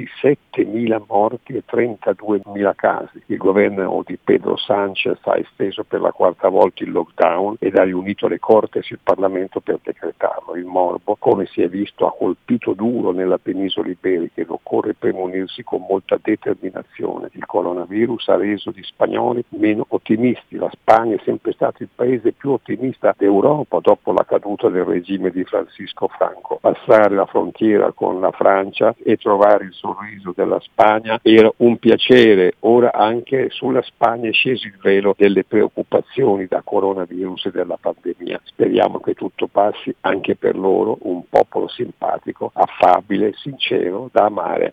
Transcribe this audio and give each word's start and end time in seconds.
27.000 0.00 1.02
morti 1.08 1.54
e 1.54 1.64
32.000 1.70 2.74
casi. 2.74 3.22
Il 3.26 3.36
governo 3.36 4.02
di 4.06 4.18
Pedro 4.22 4.56
Sanchez 4.56 5.18
ha 5.24 5.36
esteso 5.36 5.84
per 5.84 6.00
la 6.00 6.12
quarta 6.12 6.48
volta 6.48 6.82
il 6.82 6.90
lockdown 6.90 7.56
ed 7.58 7.76
ha 7.76 7.82
riunito 7.82 8.28
le 8.28 8.38
Cortes 8.38 8.90
e 8.90 8.94
il 8.94 9.00
Parlamento 9.02 9.60
per 9.60 9.78
decretarlo. 9.82 10.39
Il 10.56 10.64
morbo, 10.64 11.16
come 11.18 11.46
si 11.46 11.62
è 11.62 11.68
visto, 11.68 12.06
ha 12.06 12.12
colpito 12.12 12.72
duro 12.72 13.12
nella 13.12 13.38
penisola 13.38 13.88
iberica 13.88 14.40
ed 14.40 14.50
occorre 14.50 14.94
premunirsi 14.94 15.62
con 15.62 15.84
molta 15.88 16.18
determinazione. 16.20 17.28
Il 17.32 17.46
coronavirus 17.46 18.28
ha 18.28 18.36
reso 18.36 18.70
gli 18.70 18.82
spagnoli 18.82 19.44
meno 19.50 19.84
ottimisti. 19.88 20.56
La 20.56 20.70
Spagna 20.70 21.14
è 21.14 21.20
sempre 21.24 21.52
stato 21.52 21.82
il 21.82 21.88
paese 21.94 22.32
più 22.32 22.50
ottimista 22.50 23.14
d'Europa 23.16 23.78
dopo 23.80 24.12
la 24.12 24.24
caduta 24.24 24.68
del 24.68 24.84
regime 24.84 25.30
di 25.30 25.44
Francisco 25.44 26.08
Franco. 26.08 26.58
Passare 26.60 27.14
la 27.14 27.26
frontiera 27.26 27.92
con 27.92 28.20
la 28.20 28.30
Francia 28.32 28.94
e 29.02 29.16
trovare 29.16 29.64
il 29.64 29.72
sorriso 29.72 30.32
della 30.34 30.60
Spagna 30.60 31.20
era 31.22 31.50
un 31.58 31.76
piacere. 31.78 32.54
Ora 32.60 32.92
anche 32.92 33.50
sulla 33.50 33.82
Spagna 33.82 34.28
è 34.28 34.32
sceso 34.32 34.66
il 34.66 34.78
velo 34.80 35.14
delle 35.16 35.44
preoccupazioni 35.44 36.46
da 36.46 36.62
coronavirus 36.64 37.46
e 37.46 37.50
della 37.50 37.78
pandemia. 37.80 38.40
Speriamo 38.44 39.00
che 39.00 39.14
tutto 39.14 39.46
passi 39.46 39.94
anche 40.00 40.36
per 40.40 40.56
loro, 40.56 40.96
un 41.02 41.22
popolo 41.28 41.68
simpatico, 41.68 42.50
affabile, 42.54 43.34
sincero, 43.36 44.08
da 44.10 44.24
amare. 44.24 44.68